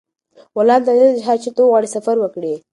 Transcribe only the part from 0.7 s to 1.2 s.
ته اجازه ده